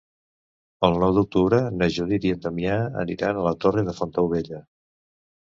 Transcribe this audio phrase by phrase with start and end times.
[0.87, 4.65] El nou d'octubre na Judit i en Damià aniran a la Torre de Fontaubella.